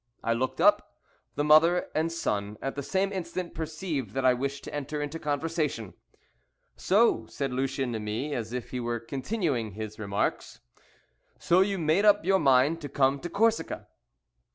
I 0.23 0.33
looked 0.33 0.59
up. 0.59 0.95
The 1.35 1.43
mother 1.43 1.91
and 1.93 2.11
son 2.11 2.57
at 2.59 2.73
the 2.73 2.81
same 2.81 3.13
instant 3.13 3.53
perceived 3.53 4.15
that 4.15 4.25
I 4.25 4.33
wished 4.33 4.63
to 4.63 4.73
enter 4.73 4.99
into 4.99 5.19
conversation. 5.19 5.93
"So," 6.75 7.27
said 7.27 7.53
Lucien 7.53 7.93
to 7.93 7.99
me, 7.99 8.33
as 8.33 8.51
if 8.51 8.71
he 8.71 8.79
were 8.79 8.99
continuing 8.99 9.73
his 9.73 9.99
remarks, 9.99 10.59
"so 11.37 11.61
you 11.61 11.77
made 11.77 12.03
up 12.03 12.25
your 12.25 12.39
mind 12.39 12.81
to 12.81 12.89
come 12.89 13.19
to 13.19 13.29
Corsica?" 13.29 13.89